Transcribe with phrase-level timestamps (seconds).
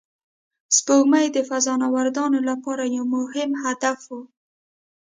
[0.77, 4.17] سپوږمۍ د فضانوردانو لپاره یو مهم هدف و